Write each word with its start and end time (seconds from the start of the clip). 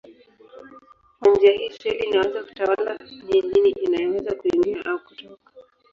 Kwa 1.19 1.31
njia 1.31 1.51
hii 1.51 1.69
seli 1.69 2.03
inaweza 2.05 2.43
kutawala 2.43 2.97
ni 3.23 3.41
nini 3.41 3.69
inayoweza 3.69 4.35
kuingia 4.35 4.85
au 4.85 4.99
kutoka. 4.99 5.51